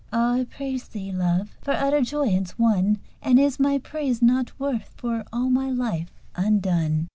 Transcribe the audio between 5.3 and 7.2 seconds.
all my life undone?"